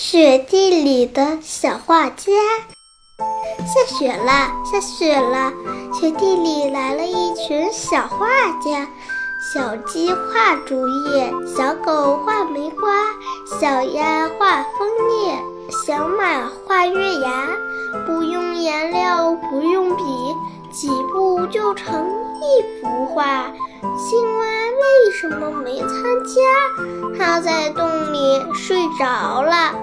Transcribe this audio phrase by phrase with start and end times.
[0.00, 2.32] 雪地里的小画家。
[3.66, 5.52] 下雪了，下雪了，
[5.92, 8.28] 雪地里来了一群小画
[8.60, 8.86] 家。
[9.52, 13.06] 小鸡画竹叶，小狗画梅花，
[13.60, 14.88] 小鸭画枫
[15.26, 15.36] 叶，
[15.84, 17.48] 小马画月牙。
[18.06, 20.04] 不用颜料，不用笔，
[20.70, 23.52] 几步就成一幅画。
[23.98, 24.24] 心
[25.28, 25.90] 什么没参
[26.24, 26.40] 加？
[27.18, 29.74] 他在洞里睡着了。